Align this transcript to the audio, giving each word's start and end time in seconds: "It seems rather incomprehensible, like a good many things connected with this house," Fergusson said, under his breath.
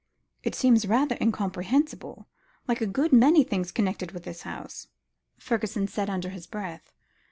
"It 0.41 0.55
seems 0.55 0.87
rather 0.87 1.15
incomprehensible, 1.21 2.27
like 2.67 2.81
a 2.81 2.87
good 2.87 3.13
many 3.13 3.43
things 3.43 3.71
connected 3.71 4.13
with 4.13 4.23
this 4.23 4.41
house," 4.41 4.87
Fergusson 5.37 5.87
said, 5.87 6.09
under 6.09 6.29
his 6.29 6.47
breath. 6.47 6.91